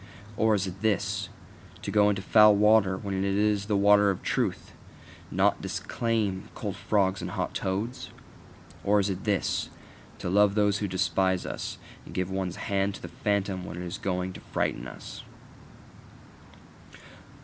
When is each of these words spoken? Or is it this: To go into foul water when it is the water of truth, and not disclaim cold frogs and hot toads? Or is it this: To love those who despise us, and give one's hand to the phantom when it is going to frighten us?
Or 0.35 0.55
is 0.55 0.65
it 0.65 0.81
this: 0.81 1.29
To 1.83 1.91
go 1.91 2.09
into 2.09 2.23
foul 2.23 2.55
water 2.55 2.97
when 2.97 3.13
it 3.13 3.23
is 3.23 3.67
the 3.67 3.77
water 3.77 4.09
of 4.09 4.23
truth, 4.23 4.73
and 5.29 5.37
not 5.37 5.61
disclaim 5.61 6.49
cold 6.55 6.75
frogs 6.75 7.21
and 7.21 7.29
hot 7.29 7.53
toads? 7.53 8.09
Or 8.83 8.99
is 8.99 9.11
it 9.11 9.25
this: 9.25 9.69
To 10.17 10.27
love 10.27 10.55
those 10.55 10.79
who 10.79 10.87
despise 10.87 11.45
us, 11.45 11.77
and 12.03 12.15
give 12.15 12.31
one's 12.31 12.55
hand 12.55 12.95
to 12.95 13.01
the 13.03 13.09
phantom 13.09 13.63
when 13.63 13.77
it 13.77 13.85
is 13.85 13.99
going 13.99 14.33
to 14.33 14.39
frighten 14.41 14.87
us? 14.87 15.21